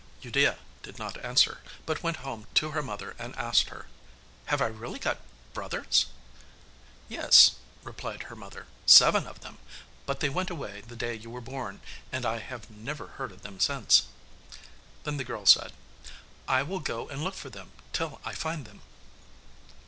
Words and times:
Udea 0.23 0.57
did 0.81 0.97
not 0.97 1.23
answer, 1.23 1.61
but 1.85 2.01
went 2.01 2.17
home 2.25 2.47
to 2.55 2.71
her 2.71 2.81
mother 2.81 3.15
and 3.19 3.35
asked 3.35 3.69
her, 3.69 3.85
'Have 4.45 4.59
I 4.59 4.65
really 4.65 4.97
got 4.97 5.19
brothers?' 5.53 6.07
'Yes,' 7.07 7.51
replied 7.83 8.23
her 8.23 8.35
mother, 8.35 8.65
'seven 8.87 9.27
of 9.27 9.41
them. 9.41 9.59
But 10.07 10.19
they 10.19 10.27
went 10.27 10.49
away 10.49 10.81
the 10.81 10.95
day 10.95 11.13
you 11.13 11.29
were 11.29 11.39
born, 11.39 11.81
and 12.11 12.25
I 12.25 12.39
have 12.39 12.67
never 12.71 13.09
heard 13.21 13.31
of 13.31 13.43
them 13.43 13.59
since.' 13.59 14.07
Then 15.03 15.17
the 15.17 15.23
girl 15.23 15.45
said, 15.45 15.71
'I 16.47 16.63
will 16.63 16.79
go 16.79 17.07
and 17.07 17.23
look 17.23 17.35
for 17.35 17.51
them 17.51 17.69
till 17.93 18.19
I 18.25 18.33
find 18.33 18.65
them. 18.65 18.81